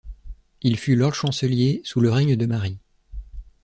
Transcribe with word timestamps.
Il 0.63 0.79
fut 0.79 0.95
lord 0.95 1.13
chancelier 1.13 1.81
sous 1.83 2.01
le 2.01 2.09
règne 2.09 2.35
de 2.35 2.47
Marie. 2.47 2.79